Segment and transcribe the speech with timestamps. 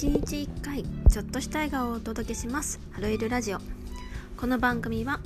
[0.00, 2.80] 1日1回ちょっとした笑顔をお届けします。
[2.92, 3.58] ハロイルラジオ。
[4.38, 5.20] この番組は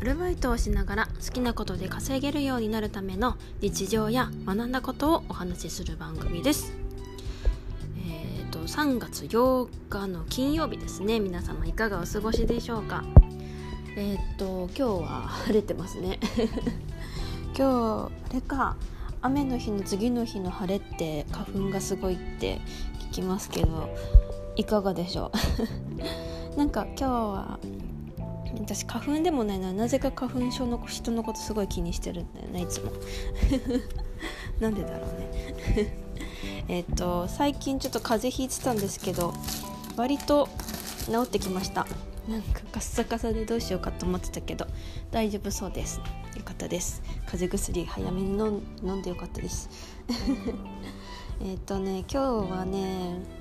[0.00, 6.72] アルバイトをしながら好きなことで稼げるようになるための日常や学んだことをお話しする番組です。
[8.06, 11.18] えっ、ー、と3月8日の金曜日ですね。
[11.18, 13.02] 皆様いかがお過ごしでしょうか？
[13.96, 16.20] えっ、ー、と今日は晴れてますね。
[17.58, 18.76] 今日あれか。
[19.22, 22.60] 雨の日の次の日の晴れって花粉がすごいって
[23.10, 23.90] 聞きますけど
[24.60, 25.32] いかがでしょ
[26.54, 26.56] う？
[26.56, 27.58] なんか今日は
[28.58, 32.92] 私花粉でもないのはなぜか花粉症の人のことすごい気にしてるんだよねいつも。
[34.60, 35.96] なんでだろうね。
[36.68, 39.32] えっと最近ちょっと風邪ひいてたんですけど
[39.96, 40.48] 割と
[41.06, 41.86] 治ってきました。
[42.28, 44.66] なんかカッサカサでどうしようかと思ってたけど
[45.10, 46.00] 大丈夫そうです。
[46.36, 47.02] よかったです。
[47.26, 48.62] 風邪薬早めに飲
[48.94, 49.70] んでよかったです。
[51.42, 53.39] えっとね今日はね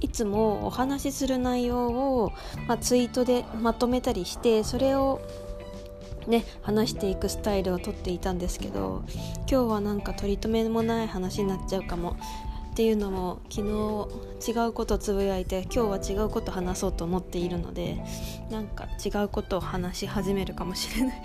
[0.00, 2.32] いつもお話しする内容を、
[2.66, 5.20] まあ、ツイートでまとめたりしてそれを
[6.26, 9.04] ね話していくスタイルをとっていたんですけど
[9.50, 12.16] 今日はなんか取り留めもない話になっちゃうかも
[12.74, 18.02] っていうのも昨日違うことつぶやいて今日は違うこと話そうと思っているので
[18.50, 21.22] なんか違うことを話し始めるかもしれない。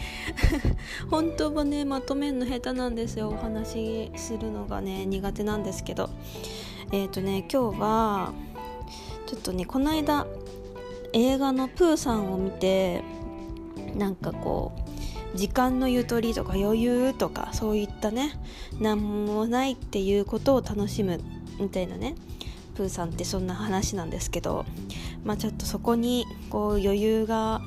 [1.09, 3.30] 本当はねまとめるの下手なんですよ。
[3.30, 6.11] お話しするのがね苦手なんですけど。
[6.92, 8.34] えっ、ー、とね今日は
[9.28, 10.26] ちょっとねこの間
[11.14, 13.04] 映画の「プーさん」を見て
[13.95, 14.72] なんかこ
[15.34, 18.34] う時間のゆとりとか余裕とかそういったね
[18.80, 21.20] 何もないっていうことを楽しむ
[21.60, 22.16] みたいなね
[22.76, 24.66] プーさんってそんな話なんですけど
[25.23, 27.62] まあちょっとそこにこう余裕が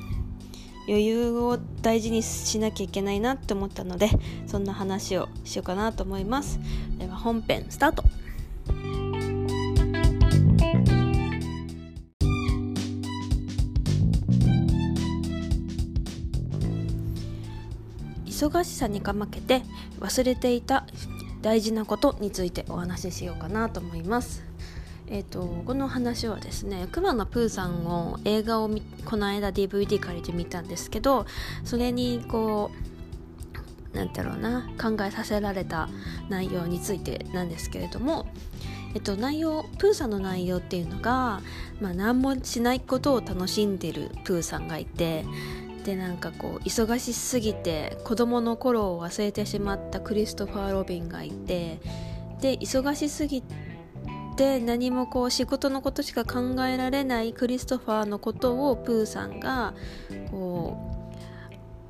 [0.89, 4.11] 余裕を大事にしなきゃいけないなって思ったので
[4.47, 6.59] そんな話をしようかなと思います。
[6.99, 8.05] では本編スタート。
[18.49, 19.63] 忙しさにかまけて
[20.01, 20.85] 忘れていた
[21.43, 24.43] 大事なことについてお話ししようかなと思います。
[25.09, 28.71] えーと、この話はですね熊野プーさんを映画を
[29.05, 31.27] この間 DVD 借りてみたんですけど
[31.65, 32.71] それにこ
[33.93, 35.91] うなんだろうな考えさせられた
[36.31, 38.27] 内容についてなんですけれども、
[38.95, 41.43] えっと、内容プーさんの内容っていうのが、
[41.81, 45.27] まあ、何もしないことを楽しんでるプーさんがいて
[45.85, 51.81] でなんかこう忙しすぎて子供の頃を忘れてしまったクリストファー・ロビンがいて
[52.41, 53.43] で忙しすぎ
[54.37, 59.75] て何もこう仕事のことしか考えられないクリストファーのことをプーさんが
[60.31, 61.11] こ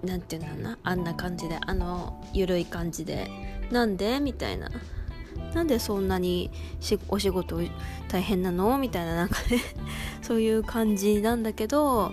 [0.03, 3.30] う何て言うんだろうなあんな感じであの緩い感じで
[3.70, 4.20] なんで？
[4.20, 4.70] みたいな。
[5.54, 6.50] なんでそんなに
[7.09, 7.60] お仕事
[8.09, 8.78] 大変なの？
[8.78, 9.60] みたいななんかね
[10.22, 12.10] そういう感じなんだけど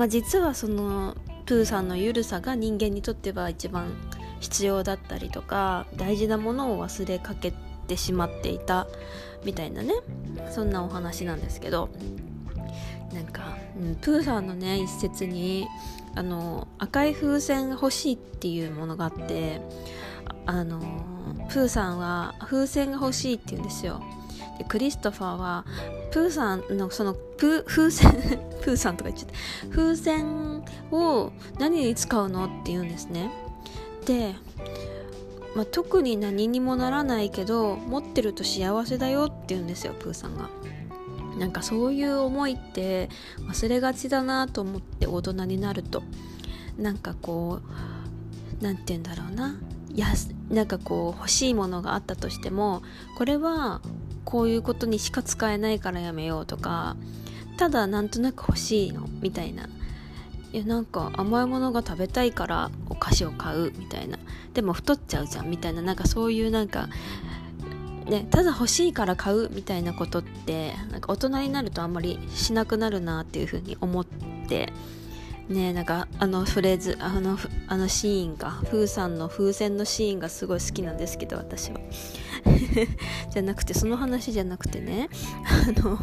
[0.00, 3.92] まあ、実はそのプーさんのゆるさが人間にとっては一番
[4.40, 7.52] 必要だったりとか大事なものを忘れかけ
[7.86, 8.86] てしまっていた
[9.44, 9.92] みたいなね
[10.50, 11.90] そんなお話なんですけど
[13.12, 15.68] なんか、うん、プーさんのね一節に
[16.14, 19.60] あの赤い風船が欲しいっていうものがあって
[20.46, 20.80] あの
[21.50, 24.02] プーさんは風船が欲しいって言うんですよ。
[24.56, 25.66] でクリストファーは
[26.10, 28.12] プーさんのそのプ風船
[28.62, 29.76] プーさんとか言っちゃった。
[29.76, 33.30] 風船を何に使うのって言うんですね。
[34.06, 34.34] で、
[35.54, 40.48] まあ、特に何にもならないけど持ってると幸せだよって言うんですよプーさんが。
[41.38, 43.08] なんかそういう思いって
[43.48, 46.02] 忘れがちだなと思って大人になると。
[46.76, 49.56] なんかこう何て言うんだろうな。
[49.94, 50.06] や
[50.50, 52.82] なんかこう欲しいものがあったとしても
[53.16, 53.80] これは
[54.30, 56.96] こういうことにしか使えないからやめようとか
[57.56, 59.68] ただなんとなく欲しいのみたいな。
[60.52, 64.18] いやなんか甘いものが食べたいからお菓子を買うみたいな。
[64.52, 65.82] でも太っちゃうじゃんみたいな。
[65.82, 66.88] なんかそういうなんか
[68.06, 74.06] ねただ欲しいから買うみたいなことってなんか大人になるとあんまりしなくなるなっていうふうに思っ
[74.48, 74.72] て
[75.50, 81.80] ねなんかあのフレーズあのあのシーンが風さんの風船のシーンがすごい好きなんですけど私は。
[83.30, 85.08] じゃなくてその話じゃなくてね
[85.44, 85.98] あの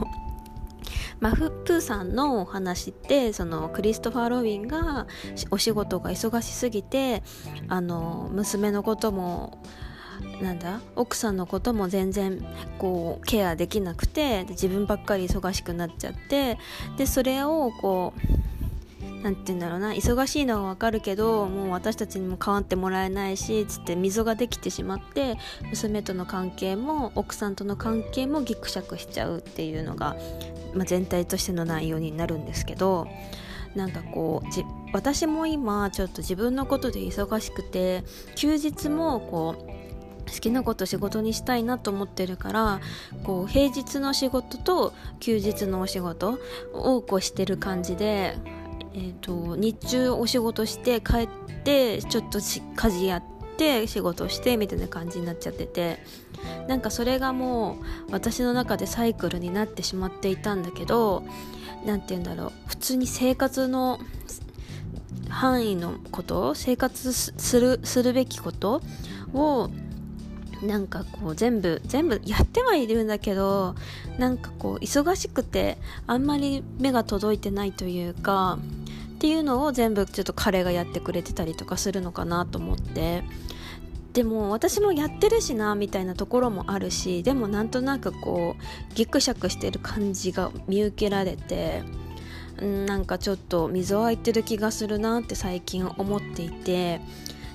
[1.20, 5.08] まあ、プーさんのお話ってそのクリストファー・ロビンが
[5.50, 7.24] お仕事が忙しすぎて
[7.68, 9.64] あの娘のことも
[10.42, 12.46] なんだ奥さんのことも全然
[12.78, 16.58] こうケアできなくて自分ばっかり忙しくなっちゃって
[16.98, 18.57] でそれをこう
[19.24, 25.38] 何て言うんだろうな忙しいのはわかるけどもう私たちにも変わってもらえないしつって溝ができてしまって
[25.70, 30.16] 娘との関係も奥さんとの関係もぎくしゃくしちゃうっていうのが、
[30.74, 33.08] まあ、全体としての内容になるんですけど
[33.76, 34.48] なんかこう
[34.94, 38.04] 私も今ちょっと自分のことで忙しくて
[38.36, 39.78] 休日もこう
[40.28, 42.82] 好きなこと仕事にしたいなと思ってるから
[43.24, 46.40] こう平日の仕事と休日のお仕事
[46.74, 48.38] をこうしてる感じで、
[48.98, 51.30] えーと、日中お仕事して帰っ
[51.64, 53.24] てちょっと家事やっ
[53.56, 56.00] て仕事してみたいな感じになっちゃってて
[56.68, 57.78] なんかそれがも
[58.10, 61.24] う私の中でサイクルになってしまっていたんだけど
[61.86, 64.00] 何て言うんだろう普通に生活の
[65.30, 68.82] 範囲のこと生活するするべきこと
[69.34, 69.70] を
[70.64, 73.76] なんかこう全部全部やってはいるんだけど
[74.18, 75.78] なんかこう忙しくて
[76.08, 78.58] あんまり目が届いてないというか
[79.18, 83.24] っていうのを全部ちょっと彼がやってくれてたりとかするのかなと思って。
[84.14, 91.84] でも私もやってるしなみたいなところもあるしでもなんとなくこうギクシャクしてる感じが見受けられて
[92.60, 97.00] なんかちょっと溝開いてる気がするなって最近思っていて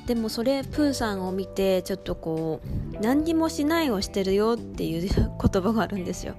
[0.07, 6.35] でもそれプーさんを見てちょっとこう何にもしないをしてるよっていう言葉があるんですよ。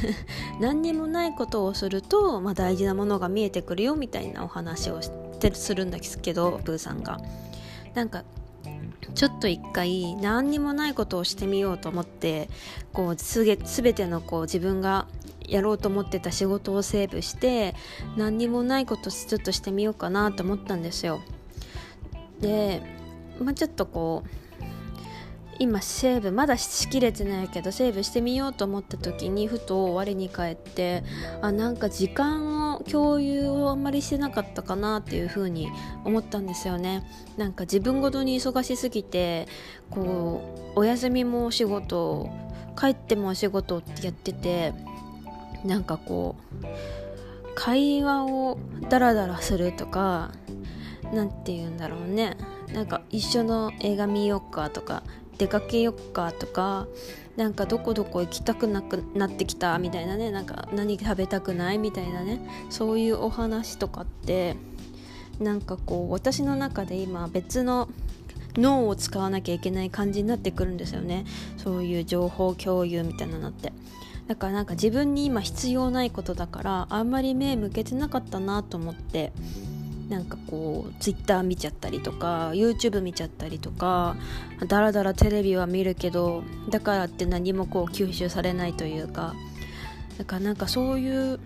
[0.60, 5.10] 何にもないことをすると、まあ、大事なものが見えてくるよみたいなお話をし
[5.40, 7.20] てするんですけどプーさんが。
[7.94, 8.24] なんか
[9.14, 12.48] ちょっと一回何にもないことをしてみようと思って
[12.92, 13.42] こうす
[13.82, 15.08] べてのこう自分が
[15.48, 17.74] やろうと思ってた仕事をセーブして
[18.16, 21.20] 何にもないことちょっとしてみようかなと思ったんですよ。
[22.40, 22.97] で
[23.40, 24.48] まあ、ちょっとこう
[25.60, 31.02] 今セーブまだしきれてないけどセーブしてみようと思った時にふと我に返って
[31.42, 35.68] あなんか時間を共有をあんまりしてなかったかなっていう風に
[36.04, 37.04] 思ったんですよね。
[37.36, 39.48] なんか自分ごとに忙しすぎて
[39.90, 42.30] こうお休みもお仕事
[42.78, 44.72] 帰ってもお仕事ってやってて
[45.64, 46.66] なんかこう
[47.56, 48.58] 会話を
[48.88, 50.30] ダラダラするとか
[51.12, 52.36] 何て言うんだろうね。
[52.72, 55.02] なんか一緒の映画見よっかとか
[55.38, 56.86] 出かけよっかとか
[57.36, 64.56] なんかどこどこ行きたくなくなってきたみたいなねなんか何食べたくないみたいなねそういうお話とかって
[65.38, 67.88] なんかこう私の中で今別の
[68.56, 71.24] 脳を使わなきゃいけない感じになってくるんですよね。
[71.58, 73.72] そういう情報共有みたいなのって。
[74.26, 79.32] だからなんか自分に今必要ないことだからあんまり目向けてなかったなと思って。
[80.08, 84.16] なんかこう Twitter 見ちゃったりとか YouTube 見ちゃったりとか
[84.66, 89.34] だらだらテレビは見るけどだからって何もこう吸収されないというか
[90.16, 91.38] だからなんかそういう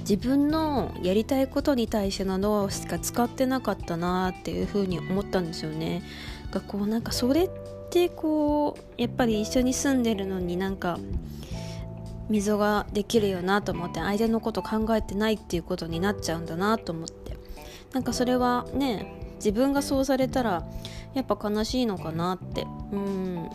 [0.00, 6.02] 自分のやりたいことに対しての脳しか使ってなかったなっていうふうに思ったんですよね。
[6.50, 7.50] がこうなんかそれっ
[7.90, 10.98] てこうやっぱり一緒に住んでるのになんか
[12.28, 17.31] 溝ができるよなと思って相手のこと考えてないっていうことになっちゃうんだなと思って
[17.92, 20.64] なんかそれはね自分がそうされたら
[21.14, 22.66] やっぱ悲しいのかなって。
[22.92, 23.50] うん。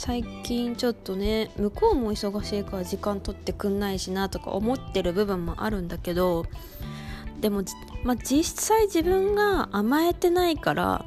[0.00, 6.46] 最近ちょっとね向こうも忙しいから時間取ってくんないしなとか思ってる部分もあるんだけど
[7.42, 7.62] でも、
[8.02, 11.04] まあ、実際自分が甘えてないから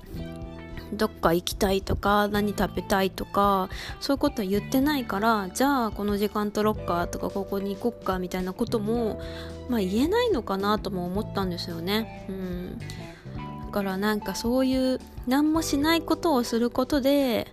[0.97, 3.69] どっか行きたいとか何食べたいとか
[3.99, 9.21] そういうことは言ってないからじゃあこの時間取ろっかとかここに行こっかみたいなことも、
[9.69, 12.25] まあ、言えないのかなとも思ったんですよね。
[12.29, 12.79] うん
[13.73, 17.47] だからなんかそういう何もしないことをすることで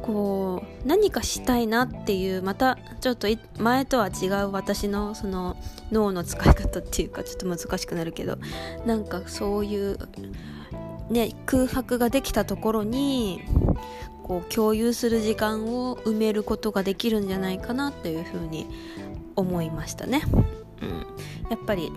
[0.00, 3.28] こう何かしたいなっていうまたちょっと
[3.58, 5.58] 前とは違う私のその
[5.92, 8.38] 脳の使い方っていうかちょっと難しくなるけど
[8.86, 9.98] なんかそういう
[11.10, 13.40] ね、空白ができたところに
[14.22, 18.66] こう共有する時間を埋めることができるんじゃないかなっていうふうに
[19.36, 20.22] 思いましたね。
[20.82, 21.90] うん、やっぱり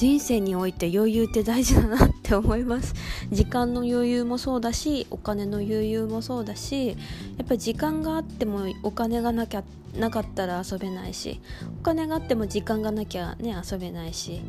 [0.00, 2.94] 人生において余裕って大事だなって思います
[3.30, 6.94] 時間の余裕もそうだしお金の余裕もそうだしや
[7.42, 11.42] っぱり時間があってもお金がなきゃなかったら遊べないし
[11.80, 14.40] お金があっても時間がなきゃね遊べないし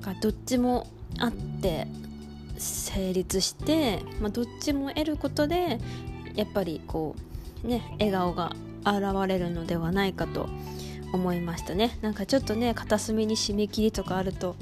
[0.00, 0.86] だからどっちも
[1.18, 1.86] あって
[2.58, 5.78] 成立して、まあ、どっちも得ることで
[6.34, 7.14] やっぱりこ
[7.64, 8.52] うね笑顔が
[8.84, 10.48] 現れるのではないかと
[11.12, 11.96] 思いましたね。
[12.02, 14.56] なんかちょっとね片隅に締め切りとかあると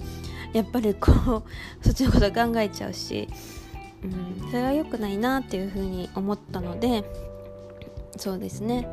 [0.53, 1.45] やっぱりこう
[1.83, 3.29] そっちのこと考えちゃうし、
[4.03, 7.05] うん、それは良くないなっていうふうに思ったので
[8.17, 8.87] そうですね。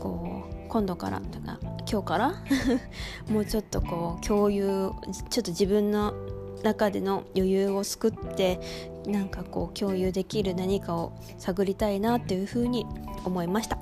[0.00, 1.58] こう今度からとか
[1.90, 2.34] 今日から？
[3.30, 4.90] もうちょっとこう共有
[5.30, 6.12] ちょっと自分の
[6.64, 8.58] 中での余裕を作って
[9.06, 12.86] なんかこう共有できる何かを探りたいなっていうふうに
[13.24, 13.78] 思いました。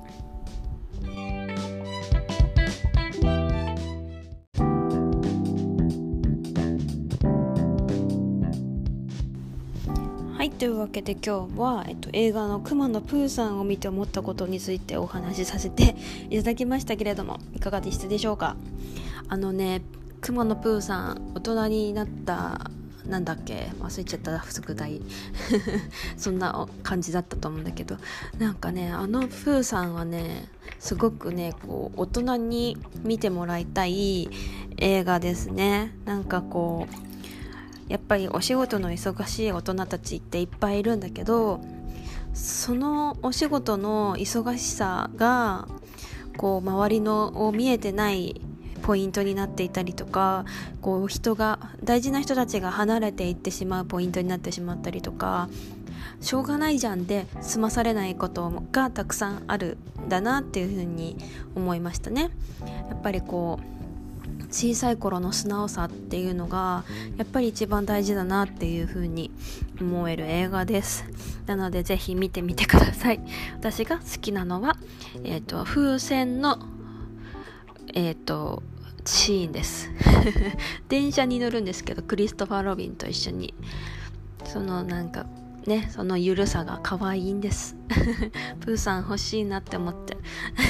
[10.35, 15.95] はいというわけで今日は、えっと、映画の「くまのプーさん」を見て思ったことについてお話しさせて
[16.29, 18.57] いただきましたけれどもいかがでしたでしょうか？
[19.29, 19.81] あのね
[20.23, 22.71] くまのプーさん大人になった
[23.05, 23.69] なんだっけ？
[23.81, 25.01] 忘れちゃった副題。
[26.15, 27.97] そんな感じだったと思うんだけど。
[28.39, 30.47] なんかねあのプーさんはね
[30.79, 34.29] すごくねこう大人に見てもらいたい
[34.77, 35.93] 映画ですね。
[36.05, 41.59] なんかこうやっぱりお仕事の忙しい大人たちっていっぱいいるんだけど
[42.33, 45.67] そのお仕事の忙しさが
[46.37, 48.39] こう周りのを見えてない
[48.83, 50.45] ポイントになっていたりとか
[50.81, 55.49] こう人が大事な人たちが離れていってしまうポイントになってしまったりとか
[56.21, 61.17] しょうがないじゃんで済まされないことがたくさんあるんだなっていうふうに
[61.55, 62.29] 思いましたね。
[62.89, 63.73] やっぱりこう
[64.53, 66.83] 小さい頃の素直さっていうのが
[67.17, 69.31] やっぱり一番大事だなっていう風に
[69.81, 71.05] 思える映画です
[71.47, 73.19] なのでぜひ見てみてください
[73.55, 74.77] 私が好きなのは、
[75.23, 76.59] えーと、風船の
[77.95, 78.61] えっ、ー、と
[79.05, 79.89] シーンです。
[80.89, 83.53] 電車に乗るんですけどクリストファー・ロビンと一緒に。
[84.45, 85.25] そのなんか
[85.65, 87.75] ねそのゆるさが可愛いんです。
[88.61, 90.17] プーさん欲しいなって思って。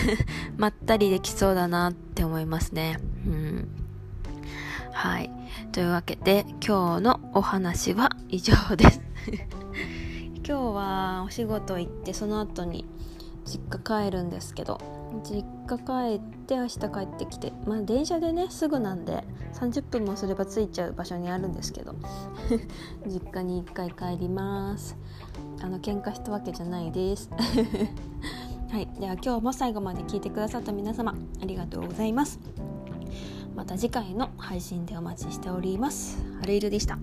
[0.58, 3.00] まったりできそうだなって思いますね。
[3.26, 3.68] うん。
[4.92, 5.30] はい。
[5.72, 9.02] というわけで今日のお話は以上です。
[10.46, 12.86] 今日はお仕事行ってその後に
[13.46, 14.80] 実家帰るんですけど
[15.24, 19.24] 実家帰って明日帰ってきてまあ電車でねすぐなんで
[19.54, 21.96] 30分もすれば着いちゃう場所にあるんですけど
[23.06, 24.98] 実家に1回帰ります。
[25.62, 27.30] あの喧嘩したわけじゃないです。
[28.70, 28.88] はい。
[29.00, 32.40] では今日も最後まで聞いてくださった皆様ありがとうございます。
[33.56, 36.18] また次回の配信でお待ちしております。
[36.40, 36.98] ハレイルでした。